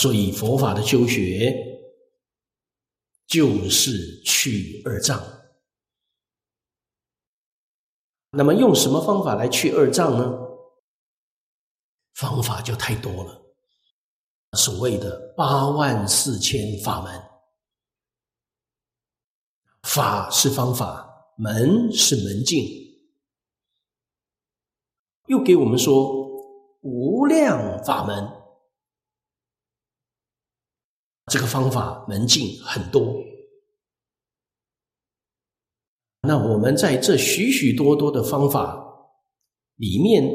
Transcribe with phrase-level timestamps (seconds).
[0.00, 1.54] 所以佛法的修学
[3.26, 5.22] 就是去二障。
[8.30, 10.38] 那么用什么方法来去二障呢？
[12.14, 13.42] 方法就太多了，
[14.56, 17.22] 所谓的八万四千法门，
[19.82, 22.64] 法是方法，门是门径。
[25.26, 26.26] 又给我们说
[26.80, 28.39] 无量法门，
[31.30, 33.14] 这个方法门径很多。
[36.22, 38.84] 那我们在这许许多多的方法
[39.76, 40.28] 里面，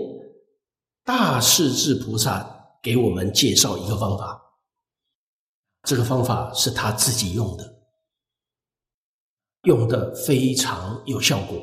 [1.04, 4.42] 大势至菩萨给我们介绍一个方法，
[5.84, 7.84] 这个方法是他自己用的，
[9.64, 11.62] 用的非常有效果，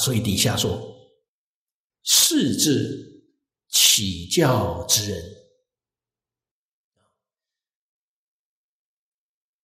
[0.00, 0.90] 所以底下说。
[2.04, 3.22] 是智
[3.68, 5.22] 起教之人，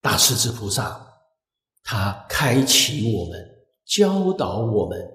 [0.08, 1.06] 大势至菩萨，
[1.82, 3.38] 他开启我们，
[3.84, 5.06] 教导我们，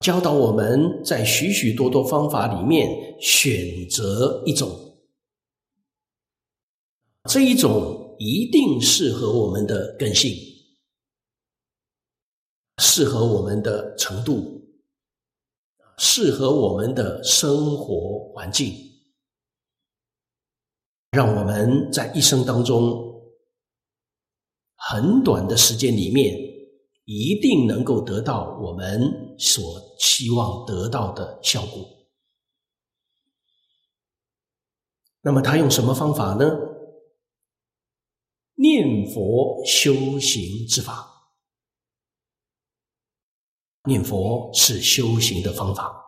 [0.00, 4.68] 教导我们在许许多多方法里面选择一种，
[7.30, 10.36] 这一种一定适合我们的根性，
[12.76, 14.60] 适合我们的程度。
[15.96, 18.74] 适合我们的生活环境，
[21.12, 23.22] 让我们在一生当中
[24.76, 26.34] 很短的时间里面，
[27.04, 29.62] 一定能够得到我们所
[29.98, 31.86] 期望得到的效果。
[35.20, 36.46] 那么他用什么方法呢？
[38.54, 41.10] 念佛修行之法。
[43.84, 46.01] 念佛是修行的方法，